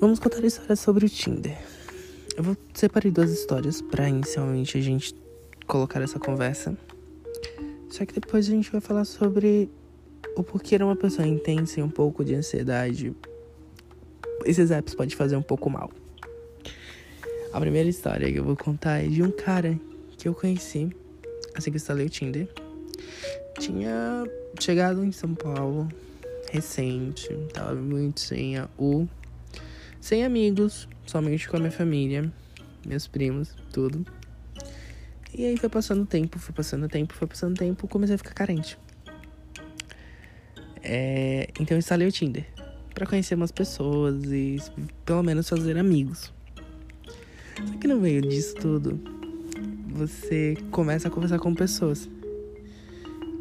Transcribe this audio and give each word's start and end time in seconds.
Vamos 0.00 0.20
contar 0.20 0.44
a 0.44 0.46
história 0.46 0.76
sobre 0.76 1.06
o 1.06 1.08
Tinder. 1.08 1.58
Eu 2.36 2.44
vou 2.44 2.56
separar 2.72 3.10
duas 3.10 3.32
histórias 3.32 3.82
para 3.82 4.08
inicialmente 4.08 4.78
a 4.78 4.80
gente 4.80 5.12
colocar 5.66 6.00
essa 6.00 6.20
conversa. 6.20 6.78
Só 7.90 8.06
que 8.06 8.14
depois 8.14 8.46
a 8.46 8.50
gente 8.50 8.70
vai 8.70 8.80
falar 8.80 9.04
sobre 9.04 9.68
o 10.36 10.44
porquê 10.44 10.76
uma 10.76 10.94
pessoa 10.94 11.26
intensa 11.26 11.80
e 11.80 11.82
um 11.82 11.90
pouco 11.90 12.24
de 12.24 12.36
ansiedade. 12.36 13.12
Esses 14.44 14.70
apps 14.70 14.94
podem 14.94 15.16
fazer 15.16 15.34
um 15.34 15.42
pouco 15.42 15.68
mal. 15.68 15.90
A 17.52 17.58
primeira 17.58 17.88
história 17.88 18.30
que 18.30 18.38
eu 18.38 18.44
vou 18.44 18.56
contar 18.56 19.04
é 19.04 19.08
de 19.08 19.20
um 19.20 19.32
cara 19.32 19.76
que 20.16 20.28
eu 20.28 20.34
conheci 20.34 20.94
assim 21.56 21.72
que 21.72 21.76
eu 21.76 21.80
instalei 21.80 22.06
o 22.06 22.08
Tinder. 22.08 22.48
Tinha 23.58 24.24
chegado 24.60 25.04
em 25.04 25.10
São 25.10 25.34
Paulo 25.34 25.88
recente, 26.52 27.28
tava 27.52 27.74
muito 27.74 28.20
sem 28.20 28.56
a 28.56 28.68
U 28.78 29.08
sem 30.00 30.24
amigos, 30.24 30.88
somente 31.06 31.48
com 31.48 31.56
a 31.56 31.60
minha 31.60 31.72
família, 31.72 32.32
meus 32.86 33.06
primos, 33.06 33.54
tudo. 33.72 34.04
E 35.34 35.44
aí 35.44 35.56
foi 35.56 35.68
passando 35.68 36.06
tempo, 36.06 36.38
foi 36.38 36.54
passando 36.54 36.88
tempo, 36.88 37.14
foi 37.14 37.28
passando 37.28 37.56
tempo, 37.56 37.86
comecei 37.86 38.14
a 38.14 38.18
ficar 38.18 38.32
carente. 38.32 38.78
É, 40.82 41.48
então 41.60 41.76
eu 41.76 41.78
instalei 41.78 42.08
o 42.08 42.12
Tinder 42.12 42.46
para 42.94 43.06
conhecer 43.06 43.34
umas 43.34 43.52
pessoas 43.52 44.24
e 44.24 44.56
pelo 45.04 45.22
menos 45.22 45.48
fazer 45.48 45.76
amigos. 45.78 46.32
Só 47.66 47.76
que 47.78 47.86
no 47.86 48.00
meio 48.00 48.22
disso 48.22 48.54
tudo, 48.54 48.98
você 49.88 50.56
começa 50.70 51.08
a 51.08 51.10
conversar 51.10 51.38
com 51.38 51.54
pessoas. 51.54 52.08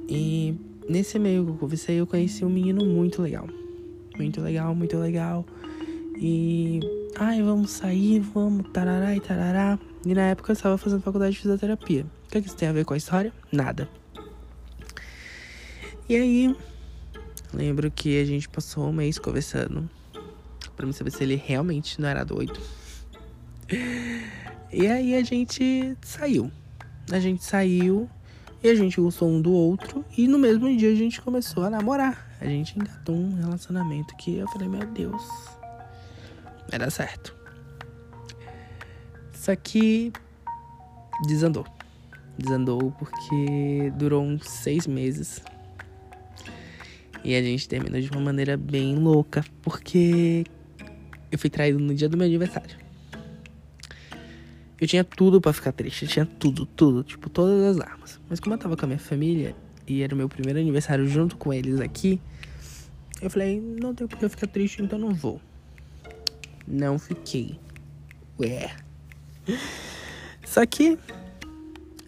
E 0.09 0.55
nesse 0.89 1.17
meio 1.20 1.45
que 1.45 1.51
eu 1.51 1.55
conversei, 1.55 1.99
eu 1.99 2.07
conheci 2.07 2.43
um 2.43 2.49
menino 2.49 2.85
muito 2.85 3.21
legal. 3.21 3.48
Muito 4.17 4.41
legal, 4.41 4.73
muito 4.76 4.98
legal. 4.98 5.45
E. 6.20 6.79
Ai, 7.15 7.41
vamos 7.41 7.71
sair, 7.71 8.20
vamos, 8.20 8.70
tarará 8.71 9.15
e 9.15 9.20
tarará. 9.20 9.79
E 10.05 10.13
na 10.13 10.21
época 10.21 10.51
eu 10.51 10.54
estava 10.54 10.77
fazendo 10.77 11.01
faculdade 11.01 11.34
de 11.34 11.41
fisioterapia. 11.41 12.05
O 12.26 12.32
que, 12.32 12.37
é 12.37 12.41
que 12.41 12.48
isso 12.48 12.55
tem 12.55 12.68
a 12.68 12.73
ver 12.73 12.85
com 12.85 12.93
a 12.93 12.98
história? 12.98 13.32
Nada. 13.51 13.87
E 16.10 16.15
aí, 16.15 16.55
lembro 17.54 17.91
que 17.91 18.20
a 18.21 18.26
gente 18.26 18.48
passou 18.49 18.88
um 18.88 18.93
mês 18.93 19.20
conversando. 19.20 19.90
Pra 20.76 20.85
me 20.85 20.93
saber 20.93 21.12
se 21.12 21.23
ele 21.23 21.35
realmente 21.35 21.99
não 21.99 22.07
era 22.07 22.23
doido. 22.23 22.60
E 24.71 24.85
aí 24.88 25.15
a 25.15 25.23
gente 25.23 25.98
saiu. 26.01 26.51
A 27.12 27.20
gente 27.20 27.43
saiu 27.43 28.10
e 28.63 28.70
a 28.70 28.76
gente 28.76 28.99
gostou 28.99 29.29
um 29.29 29.41
do 29.41 29.51
outro. 29.51 30.05
E 30.18 30.27
no 30.27 30.38
mesmo 30.38 30.76
dia 30.76 30.91
a 30.91 30.95
gente 30.95 31.21
começou 31.21 31.63
a 31.63 31.70
namorar. 31.70 32.27
A 32.40 32.45
gente 32.45 32.77
engatou 32.77 33.15
um 33.15 33.35
relacionamento 33.35 34.15
que 34.18 34.38
eu 34.38 34.48
falei, 34.49 34.68
meu 34.68 34.85
Deus, 34.88 35.23
vai 36.70 36.79
dar 36.79 36.90
certo. 36.90 37.35
Só 39.34 39.55
que 39.55 40.12
desandou. 41.26 41.65
Desandou 42.37 42.91
porque 42.91 43.91
durou 43.96 44.23
uns 44.23 44.48
seis 44.49 44.85
meses. 44.85 45.41
E 47.23 47.35
a 47.35 47.41
gente 47.41 47.68
terminou 47.68 47.99
de 47.99 48.10
uma 48.12 48.21
maneira 48.21 48.55
bem 48.55 48.95
louca, 48.95 49.43
porque 49.62 50.45
eu 51.32 51.38
fui 51.38 51.49
traído 51.49 51.79
no 51.79 51.93
dia 51.93 52.07
do 52.07 52.18
meu 52.18 52.26
aniversário. 52.26 52.77
Eu 54.79 54.88
tinha 54.88 55.04
tudo 55.04 55.41
para 55.41 55.51
ficar 55.51 55.71
triste, 55.71 56.04
eu 56.04 56.10
tinha 56.10 56.26
tudo, 56.26 56.65
tudo, 56.65 57.04
tipo, 57.04 57.29
todas 57.29 57.76
as 57.76 57.79
armas. 57.82 58.20
Mas 58.29 58.40
como 58.40 58.54
eu 58.54 58.60
tava 58.60 58.77
com 58.77 58.85
a 58.85 58.88
minha 58.88 58.99
família 58.99 59.55
e 59.88 60.04
era 60.04 60.13
o 60.13 60.18
meu 60.18 60.29
primeiro 60.29 60.60
aniversário 60.60 61.07
junto 61.07 61.35
com 61.35 61.51
eles 61.51 61.79
aqui, 61.79 62.21
eu 63.21 63.29
falei, 63.29 63.60
não 63.60 63.95
tem 63.95 64.06
por 64.07 64.19
que 64.19 64.25
eu 64.25 64.29
ficar 64.29 64.47
triste, 64.47 64.81
então 64.81 65.00
não 65.00 65.13
vou. 65.13 65.41
Não 66.68 67.00
fiquei. 67.00 67.57
Ué. 68.40 68.75
Só 70.45 70.66
que 70.66 71.00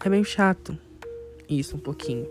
é 0.04 0.08
meio 0.08 0.24
chato. 0.24 0.76
Isso, 1.48 1.76
um 1.76 1.80
pouquinho. 1.80 2.28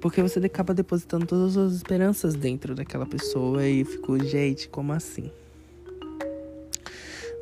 Porque 0.00 0.22
você 0.22 0.38
acaba 0.38 0.72
depositando 0.72 1.26
todas 1.26 1.56
as 1.56 1.72
esperanças 1.72 2.34
dentro 2.34 2.74
daquela 2.74 3.04
pessoa 3.04 3.66
e 3.66 3.84
ficou, 3.84 4.18
gente, 4.20 4.68
como 4.68 4.92
assim? 4.92 5.30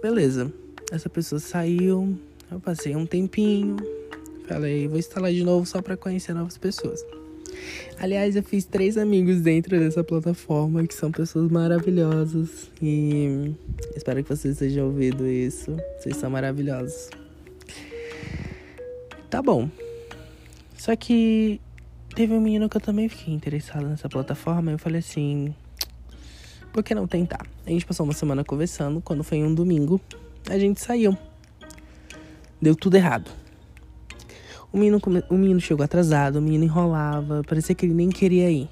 Beleza. 0.00 0.50
Essa 0.91 1.10
pessoa 1.10 1.38
saiu. 1.38 2.18
Eu 2.50 2.58
passei 2.60 2.97
um 2.97 3.04
tempinho. 3.04 3.76
Falei, 4.48 4.88
vou 4.88 4.98
instalar 4.98 5.32
de 5.32 5.44
novo 5.44 5.66
só 5.66 5.82
para 5.82 5.97
conhecer 5.97 6.32
novas 6.32 6.56
pessoas. 6.56 7.04
Aliás, 7.98 8.36
eu 8.36 8.42
fiz 8.42 8.64
três 8.64 8.98
amigos 8.98 9.40
dentro 9.40 9.78
dessa 9.78 10.04
plataforma 10.04 10.86
que 10.86 10.94
são 10.94 11.10
pessoas 11.10 11.50
maravilhosas 11.50 12.70
e 12.80 13.54
espero 13.96 14.22
que 14.22 14.28
vocês 14.28 14.54
estejam 14.54 14.86
ouvindo 14.86 15.26
isso. 15.26 15.76
Vocês 15.98 16.16
são 16.16 16.30
maravilhosos. 16.30 17.08
Tá 19.30 19.40
bom. 19.42 19.68
Só 20.76 20.94
que 20.94 21.60
teve 22.14 22.34
um 22.34 22.40
menino 22.40 22.68
que 22.68 22.76
eu 22.76 22.80
também 22.80 23.08
fiquei 23.08 23.32
interessado 23.34 23.86
nessa 23.86 24.08
plataforma. 24.08 24.72
Eu 24.72 24.78
falei 24.78 25.00
assim: 25.00 25.54
por 26.72 26.82
que 26.82 26.94
não 26.94 27.06
tentar? 27.06 27.46
A 27.66 27.70
gente 27.70 27.86
passou 27.86 28.04
uma 28.04 28.12
semana 28.12 28.44
conversando. 28.44 29.00
Quando 29.00 29.24
foi 29.24 29.42
um 29.42 29.54
domingo, 29.54 30.00
a 30.48 30.58
gente 30.58 30.80
saiu. 30.80 31.16
Deu 32.60 32.76
tudo 32.76 32.96
errado. 32.96 33.30
O 34.72 34.78
menino, 34.78 35.00
o 35.31 35.34
menino 35.34 35.60
chegou 35.60 35.84
atrasado, 35.84 36.37
o 36.37 36.43
menino 36.43 36.65
enrolava, 36.65 37.43
parecia 37.47 37.75
que 37.75 37.87
ele 37.87 37.94
nem 37.94 38.09
queria 38.09 38.50
ir. 38.50 38.69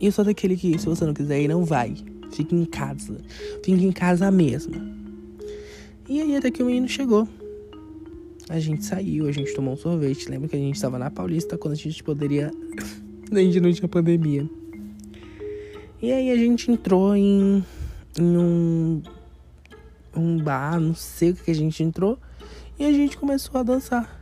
E 0.00 0.06
eu 0.06 0.12
sou 0.12 0.24
daquele 0.24 0.56
que, 0.56 0.78
se 0.78 0.86
você 0.86 1.04
não 1.04 1.14
quiser 1.14 1.40
ir, 1.40 1.48
não 1.48 1.64
vai. 1.64 1.94
Fique 2.30 2.54
em 2.54 2.64
casa. 2.64 3.18
Fique 3.64 3.84
em 3.84 3.92
casa 3.92 4.30
mesmo. 4.30 4.74
E 6.08 6.20
aí 6.20 6.36
até 6.36 6.50
que 6.50 6.62
o 6.62 6.66
menino 6.66 6.88
chegou. 6.88 7.28
A 8.48 8.58
gente 8.58 8.84
saiu, 8.84 9.26
a 9.28 9.32
gente 9.32 9.54
tomou 9.54 9.74
um 9.74 9.76
sorvete. 9.76 10.28
Lembra 10.28 10.48
que 10.48 10.56
a 10.56 10.58
gente 10.58 10.76
estava 10.76 10.98
na 10.98 11.10
Paulista 11.10 11.58
quando 11.58 11.74
a 11.74 11.76
gente 11.76 12.02
poderia. 12.02 12.50
a 13.30 13.38
gente 13.38 13.60
não 13.60 13.72
tinha 13.72 13.88
pandemia. 13.88 14.48
E 16.00 16.12
aí 16.12 16.30
a 16.30 16.36
gente 16.36 16.70
entrou 16.70 17.14
em, 17.14 17.64
em 18.18 18.36
um, 18.36 19.02
um 20.16 20.38
bar, 20.38 20.80
não 20.80 20.94
sei 20.94 21.30
o 21.30 21.34
que 21.34 21.50
a 21.50 21.54
gente 21.54 21.82
entrou. 21.82 22.18
E 22.78 22.84
a 22.84 22.92
gente 22.92 23.18
começou 23.18 23.60
a 23.60 23.64
dançar. 23.64 24.18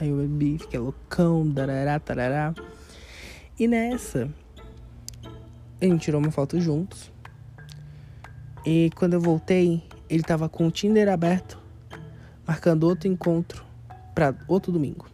Aí 0.00 0.08
eu 0.08 0.16
bebi, 0.16 0.58
fiquei 0.58 0.78
loucão, 0.78 1.48
darará, 1.48 1.98
tarará. 2.00 2.54
E 3.58 3.68
nessa, 3.68 4.28
a 5.80 5.84
gente 5.84 6.02
tirou 6.02 6.20
uma 6.20 6.32
foto 6.32 6.60
juntos. 6.60 7.12
E 8.66 8.90
quando 8.96 9.14
eu 9.14 9.20
voltei, 9.20 9.84
ele 10.08 10.22
tava 10.22 10.48
com 10.48 10.66
o 10.66 10.70
Tinder 10.70 11.08
aberto, 11.08 11.58
marcando 12.46 12.84
outro 12.84 13.08
encontro 13.08 13.64
para 14.14 14.34
outro 14.48 14.72
domingo. 14.72 15.06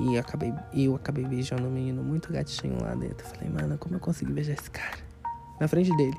E 0.00 0.14
eu 0.14 0.20
acabei, 0.20 0.54
eu 0.72 0.94
acabei 0.94 1.24
beijando 1.24 1.66
um 1.66 1.70
menino 1.70 2.02
muito 2.02 2.32
gatinho 2.32 2.82
lá 2.82 2.94
dentro. 2.94 3.26
Eu 3.26 3.34
falei, 3.34 3.48
mano, 3.50 3.76
como 3.78 3.96
eu 3.96 4.00
consegui 4.00 4.32
beijar 4.32 4.54
esse 4.54 4.70
cara? 4.70 4.98
Na 5.58 5.66
frente 5.66 5.94
dele. 5.96 6.16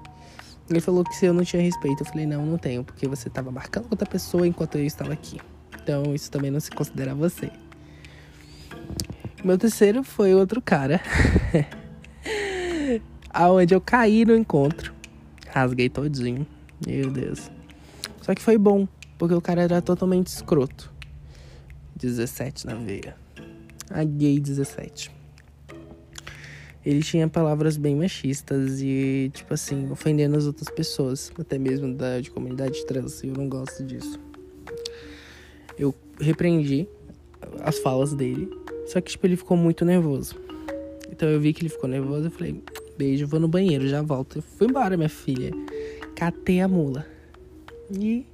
Ele 0.70 0.82
falou 0.82 1.04
que 1.04 1.16
se 1.16 1.26
eu 1.26 1.34
não 1.34 1.44
tinha 1.44 1.62
respeito, 1.62 2.02
eu 2.02 2.06
falei, 2.06 2.26
não, 2.26 2.46
não 2.46 2.58
tenho, 2.58 2.84
porque 2.84 3.08
você 3.08 3.30
tava 3.30 3.52
marcando 3.52 3.88
outra 3.90 4.08
pessoa 4.08 4.46
enquanto 4.46 4.78
eu 4.78 4.86
estava 4.86 5.14
aqui. 5.14 5.40
Então 5.90 6.14
isso 6.14 6.30
também 6.30 6.52
não 6.52 6.60
se 6.60 6.70
considera 6.70 7.16
você. 7.16 7.50
Meu 9.44 9.58
terceiro 9.58 10.04
foi 10.04 10.36
outro 10.36 10.62
cara. 10.62 11.02
Aonde 13.32 13.74
eu 13.74 13.82
caí 13.82 14.24
no 14.24 14.36
encontro. 14.36 14.94
Rasguei 15.48 15.90
todinho. 15.90 16.46
Meu 16.86 17.10
Deus. 17.10 17.50
Só 18.22 18.36
que 18.36 18.42
foi 18.44 18.56
bom, 18.56 18.88
porque 19.18 19.34
o 19.34 19.42
cara 19.42 19.64
era 19.64 19.82
totalmente 19.82 20.28
escroto. 20.28 20.94
17 21.96 22.68
na 22.68 22.76
veia. 22.76 23.16
A 23.90 24.04
gay 24.04 24.40
17. 24.40 25.10
Ele 26.86 27.02
tinha 27.02 27.28
palavras 27.28 27.78
bem 27.78 27.96
machistas 27.96 28.80
e, 28.80 29.32
tipo 29.34 29.56
assim, 29.56 29.90
ofendendo 29.90 30.38
as 30.38 30.46
outras 30.46 30.70
pessoas, 30.70 31.32
até 31.40 31.58
mesmo 31.58 31.92
da 31.96 32.22
de 32.22 32.30
comunidade 32.30 32.86
trans. 32.86 33.24
E 33.24 33.30
eu 33.30 33.34
não 33.34 33.50
gosto 33.50 33.84
disso 33.84 34.29
eu 35.80 35.96
repreendi 36.20 36.88
as 37.62 37.80
falas 37.80 38.14
dele. 38.14 38.50
Só 38.86 39.00
que, 39.00 39.12
tipo, 39.12 39.26
ele 39.26 39.38
ficou 39.38 39.56
muito 39.56 39.86
nervoso. 39.86 40.36
Então 41.12 41.28
eu 41.30 41.40
vi 41.40 41.54
que 41.54 41.62
ele 41.62 41.70
ficou 41.70 41.90
nervoso. 41.90 42.28
Eu 42.28 42.32
falei, 42.32 42.62
beijo, 42.98 43.26
vou 43.26 43.40
no 43.40 43.48
banheiro, 43.48 43.88
já 43.88 44.02
volto. 44.02 44.40
Eu 44.40 44.42
fui 44.42 44.68
embora, 44.68 44.98
minha 44.98 45.10
filha. 45.10 45.52
Catei 46.16 46.60
a 46.60 46.68
mula. 46.68 47.06
E 47.92 48.26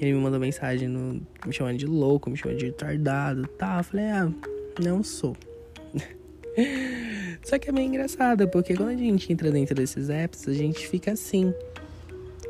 ele 0.00 0.12
me 0.12 0.20
mandou 0.20 0.40
mensagem 0.40 0.88
no, 0.88 1.20
me 1.46 1.52
chamando 1.52 1.78
de 1.78 1.86
louco, 1.86 2.30
me 2.30 2.36
chamando 2.36 2.58
de 2.58 2.66
retardado 2.66 3.46
tá? 3.58 3.78
Eu 3.78 3.84
falei, 3.84 4.06
ah, 4.06 4.32
não 4.82 5.02
sou. 5.02 5.36
Só 7.44 7.58
que 7.58 7.68
é 7.68 7.72
meio 7.72 7.88
engraçado, 7.88 8.48
porque 8.48 8.74
quando 8.74 8.90
a 8.90 8.96
gente 8.96 9.32
entra 9.32 9.50
dentro 9.50 9.74
desses 9.74 10.08
apps, 10.08 10.48
a 10.48 10.52
gente 10.52 10.86
fica 10.86 11.12
assim. 11.12 11.52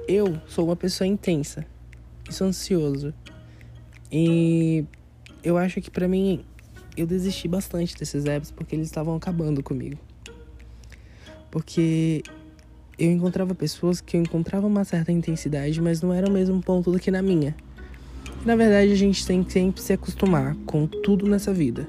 Eu 0.07 0.39
sou 0.47 0.67
uma 0.67 0.77
pessoa 0.77 1.07
intensa 1.07 1.67
e 2.29 2.33
sou 2.33 2.47
ansioso. 2.47 3.15
E 4.16 4.84
eu 5.43 5.58
acho 5.58 5.81
que 5.81 5.90
para 5.90 6.06
mim 6.06 6.44
eu 6.96 7.05
desisti 7.05 7.49
bastante 7.49 7.96
desses 7.96 8.25
apps 8.26 8.52
porque 8.52 8.76
eles 8.76 8.87
estavam 8.87 9.16
acabando 9.16 9.61
comigo. 9.61 9.99
Porque 11.50 12.22
eu 12.96 13.11
encontrava 13.11 13.56
pessoas 13.56 14.00
que 14.00 14.16
eu 14.16 14.20
encontrava 14.20 14.69
uma 14.69 14.84
certa 14.84 15.11
intensidade, 15.11 15.81
mas 15.81 16.00
não 16.00 16.12
era 16.12 16.31
o 16.31 16.32
mesmo 16.32 16.62
ponto 16.62 16.93
do 16.93 17.00
que 17.00 17.11
na 17.11 17.20
minha. 17.20 17.56
Na 18.46 18.55
verdade, 18.55 18.93
a 18.93 18.94
gente 18.94 19.26
tem 19.26 19.43
que 19.43 19.52
sempre 19.52 19.82
se 19.82 19.93
acostumar 19.93 20.55
com 20.64 20.87
tudo 20.87 21.26
nessa 21.26 21.52
vida. 21.52 21.88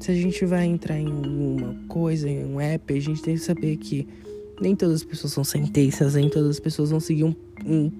Se 0.00 0.10
a 0.10 0.14
gente 0.14 0.44
vai 0.44 0.64
entrar 0.64 0.98
em 0.98 1.06
uma 1.06 1.76
coisa, 1.86 2.28
em 2.28 2.44
um 2.44 2.60
app, 2.60 2.92
a 2.92 3.00
gente 3.00 3.22
tem 3.22 3.34
que 3.34 3.40
saber 3.40 3.76
que 3.76 4.08
nem 4.60 4.74
todas 4.74 4.96
as 4.96 5.04
pessoas 5.04 5.32
são 5.32 5.44
sentenças, 5.44 6.16
nem 6.16 6.28
todas 6.28 6.50
as 6.50 6.60
pessoas 6.60 6.90
vão 6.90 6.98
seguir 6.98 7.22
um, 7.22 7.34
um, 7.64 7.92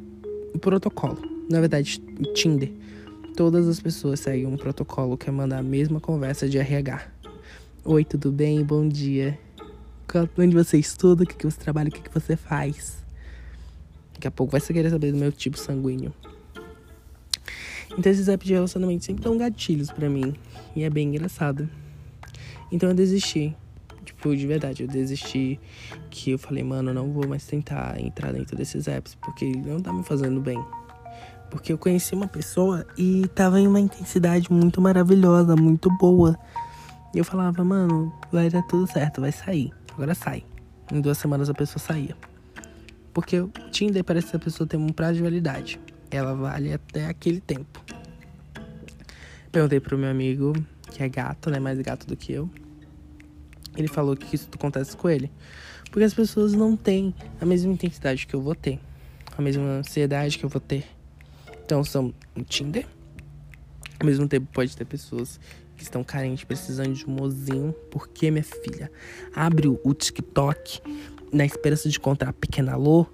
um 0.52 0.58
protocolo. 0.58 1.18
Na 1.48 1.60
verdade, 1.60 2.02
Tinder. 2.34 2.72
Todas 3.36 3.68
as 3.68 3.78
pessoas 3.78 4.20
seguem 4.20 4.46
um 4.46 4.56
protocolo 4.56 5.14
que 5.18 5.28
é 5.28 5.32
mandar 5.32 5.58
a 5.58 5.62
mesma 5.62 6.00
conversa 6.00 6.48
de 6.48 6.56
RH. 6.56 7.06
Oi, 7.84 8.02
tudo 8.02 8.32
bem? 8.32 8.64
Bom 8.64 8.88
dia. 8.88 9.38
Onde 10.38 10.56
você 10.56 10.78
estuda? 10.78 11.22
O 11.22 11.26
que, 11.26 11.34
que 11.34 11.44
você 11.44 11.60
trabalha? 11.60 11.90
O 11.90 11.92
que, 11.92 12.00
que 12.00 12.14
você 12.14 12.34
faz? 12.34 13.04
Daqui 14.14 14.26
a 14.26 14.30
pouco 14.30 14.52
vai 14.52 14.60
querer 14.62 14.88
saber 14.88 15.12
do 15.12 15.18
meu 15.18 15.30
tipo 15.30 15.58
sanguíneo. 15.58 16.14
Então 17.98 18.10
esses 18.10 18.26
apps 18.26 18.46
de 18.46 18.54
relacionamento 18.54 19.04
sempre 19.04 19.22
dão 19.22 19.36
gatilhos 19.36 19.90
para 19.90 20.08
mim. 20.08 20.34
E 20.74 20.84
é 20.84 20.88
bem 20.88 21.08
engraçado. 21.08 21.68
Então 22.72 22.88
eu 22.88 22.94
desisti. 22.94 23.54
Tipo, 24.02 24.34
de 24.34 24.46
verdade, 24.46 24.82
eu 24.82 24.88
desisti. 24.88 25.60
Que 26.08 26.30
eu 26.30 26.38
falei, 26.38 26.64
mano, 26.64 26.94
não 26.94 27.12
vou 27.12 27.28
mais 27.28 27.46
tentar 27.46 28.00
entrar 28.00 28.32
dentro 28.32 28.56
desses 28.56 28.88
apps. 28.88 29.14
Porque 29.14 29.44
não 29.44 29.78
tá 29.78 29.92
me 29.92 30.02
fazendo 30.02 30.40
bem. 30.40 30.58
Porque 31.50 31.72
eu 31.72 31.78
conheci 31.78 32.14
uma 32.14 32.26
pessoa 32.26 32.86
e 32.96 33.26
tava 33.28 33.60
em 33.60 33.66
uma 33.66 33.80
intensidade 33.80 34.52
muito 34.52 34.80
maravilhosa, 34.80 35.56
muito 35.56 35.90
boa. 35.96 36.38
E 37.14 37.18
eu 37.18 37.24
falava, 37.24 37.64
mano, 37.64 38.12
vai 38.30 38.50
dar 38.50 38.62
tudo 38.62 38.86
certo, 38.90 39.20
vai 39.20 39.32
sair. 39.32 39.72
Agora 39.92 40.14
sai. 40.14 40.44
Em 40.92 41.00
duas 41.00 41.18
semanas 41.18 41.48
a 41.48 41.54
pessoa 41.54 41.78
saía. 41.78 42.16
Porque 43.14 43.40
o 43.40 43.48
Tinder 43.70 44.04
parece 44.04 44.28
que 44.28 44.36
a 44.36 44.38
pessoa 44.38 44.66
tem 44.66 44.78
um 44.78 44.88
prazo 44.88 45.14
de 45.14 45.22
validade. 45.22 45.80
Ela 46.10 46.34
vale 46.34 46.72
até 46.72 47.06
aquele 47.06 47.40
tempo. 47.40 47.82
Perguntei 49.50 49.80
pro 49.80 49.96
meu 49.96 50.10
amigo, 50.10 50.52
que 50.92 51.02
é 51.02 51.08
gato, 51.08 51.50
né? 51.50 51.58
Mais 51.58 51.80
gato 51.80 52.06
do 52.06 52.16
que 52.16 52.32
eu. 52.32 52.50
Ele 53.74 53.88
falou 53.88 54.16
que 54.16 54.34
isso 54.34 54.48
acontece 54.54 54.96
com 54.96 55.08
ele. 55.08 55.30
Porque 55.90 56.04
as 56.04 56.14
pessoas 56.14 56.52
não 56.52 56.76
têm 56.76 57.14
a 57.40 57.46
mesma 57.46 57.72
intensidade 57.72 58.26
que 58.26 58.34
eu 58.34 58.40
vou 58.40 58.54
ter. 58.54 58.78
A 59.36 59.42
mesma 59.42 59.62
ansiedade 59.64 60.38
que 60.38 60.44
eu 60.44 60.48
vou 60.48 60.60
ter. 60.60 60.84
Então 61.66 61.82
são 61.82 62.14
no 62.36 62.44
Tinder. 62.44 62.86
Ao 63.98 64.06
mesmo 64.06 64.28
tempo 64.28 64.46
pode 64.52 64.76
ter 64.76 64.84
pessoas 64.84 65.40
que 65.76 65.82
estão 65.82 66.04
carentes, 66.04 66.44
precisando 66.44 66.94
de 66.94 67.04
um 67.04 67.10
mozinho. 67.10 67.74
Porque, 67.90 68.30
minha 68.30 68.44
filha, 68.44 68.90
abre 69.34 69.66
o 69.66 69.92
TikTok 69.92 70.80
na 71.32 71.44
esperança 71.44 71.88
de 71.88 71.98
encontrar 71.98 72.30
a 72.30 72.32
pequena 72.32 72.76
Lô. 72.76 73.04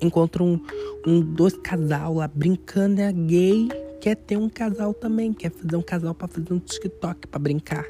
Encontra 0.00 0.42
um, 0.42 0.58
um 1.06 1.20
dois 1.20 1.58
casal 1.58 2.14
lá 2.14 2.26
brincando, 2.26 3.02
é 3.02 3.12
gay. 3.12 3.68
Quer 4.00 4.16
ter 4.16 4.38
um 4.38 4.48
casal 4.48 4.94
também, 4.94 5.34
quer 5.34 5.50
fazer 5.50 5.76
um 5.76 5.82
casal 5.82 6.14
para 6.14 6.26
fazer 6.26 6.54
um 6.54 6.58
TikTok 6.58 7.26
para 7.26 7.38
brincar. 7.38 7.84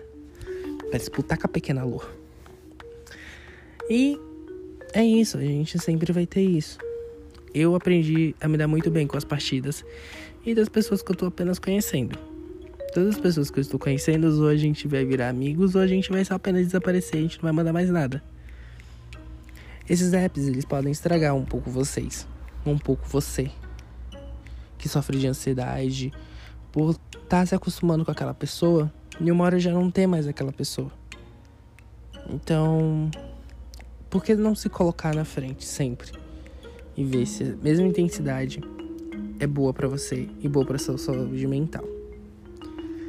Pra 0.90 0.98
disputar 0.98 1.38
com 1.38 1.46
a 1.46 1.48
pequena 1.48 1.84
Lô. 1.84 2.02
E 3.88 4.18
é 4.92 5.04
isso, 5.04 5.38
a 5.38 5.40
gente 5.40 5.78
sempre 5.78 6.12
vai 6.12 6.26
ter 6.26 6.42
isso 6.42 6.78
eu 7.54 7.74
aprendi 7.76 8.34
a 8.40 8.48
me 8.48 8.58
dar 8.58 8.66
muito 8.66 8.90
bem 8.90 9.06
com 9.06 9.16
as 9.16 9.24
partidas 9.24 9.84
e 10.44 10.54
das 10.54 10.68
pessoas 10.68 11.02
que 11.02 11.12
eu 11.12 11.16
tô 11.16 11.26
apenas 11.26 11.58
conhecendo. 11.58 12.18
Todas 12.92 13.14
as 13.14 13.20
pessoas 13.20 13.50
que 13.50 13.58
eu 13.58 13.62
estou 13.62 13.78
conhecendo, 13.78 14.26
ou 14.42 14.48
a 14.48 14.56
gente 14.56 14.88
vai 14.88 15.04
virar 15.04 15.28
amigos, 15.28 15.74
ou 15.74 15.80
a 15.80 15.86
gente 15.86 16.10
vai 16.10 16.24
só 16.24 16.34
apenas 16.34 16.66
desaparecer, 16.66 17.18
a 17.18 17.22
gente 17.22 17.36
não 17.36 17.42
vai 17.42 17.52
mandar 17.52 17.72
mais 17.72 17.90
nada. 17.90 18.22
Esses 19.88 20.12
apps, 20.12 20.46
eles 20.46 20.64
podem 20.64 20.92
estragar 20.92 21.34
um 21.34 21.44
pouco 21.44 21.70
vocês, 21.70 22.26
um 22.64 22.78
pouco 22.78 23.06
você, 23.08 23.50
que 24.78 24.88
sofre 24.88 25.18
de 25.18 25.26
ansiedade, 25.26 26.12
por 26.72 26.90
estar 26.90 27.22
tá 27.28 27.46
se 27.46 27.54
acostumando 27.54 28.04
com 28.04 28.10
aquela 28.10 28.34
pessoa, 28.34 28.92
e 29.20 29.30
uma 29.30 29.44
hora 29.44 29.58
já 29.58 29.72
não 29.72 29.90
ter 29.90 30.06
mais 30.06 30.26
aquela 30.26 30.52
pessoa. 30.52 30.90
Então, 32.30 33.10
por 34.08 34.24
que 34.24 34.34
não 34.34 34.54
se 34.54 34.68
colocar 34.68 35.14
na 35.14 35.24
frente 35.24 35.64
sempre? 35.64 36.23
E 36.96 37.04
ver 37.04 37.26
se 37.26 37.42
a 37.44 37.56
mesma 37.56 37.86
intensidade 37.86 38.60
é 39.38 39.46
boa 39.46 39.72
para 39.72 39.88
você 39.88 40.28
e 40.40 40.48
boa 40.48 40.64
para 40.64 40.78
sua 40.78 40.96
saúde 40.96 41.46
mental. 41.46 41.84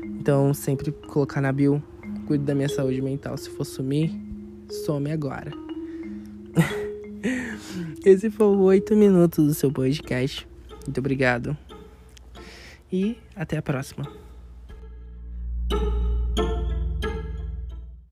Então, 0.04 0.54
sempre 0.54 0.92
colocar 0.92 1.40
na 1.40 1.52
bio, 1.52 1.82
cuide 2.26 2.44
da 2.44 2.56
minha 2.56 2.70
saúde 2.70 3.02
mental. 3.02 3.38
Se 3.38 3.50
for 3.50 3.64
sumir, 3.64 4.12
some 4.70 5.12
agora. 5.12 5.52
Esse 8.04 8.30
foi 8.30 8.48
o 8.48 8.62
8 8.62 8.96
minutos 8.96 9.46
do 9.46 9.54
seu 9.54 9.72
podcast. 9.72 10.48
Muito 10.86 10.98
obrigado. 10.98 11.56
E 12.92 13.18
até 13.36 13.58
a 13.58 13.62
próxima. 13.62 14.25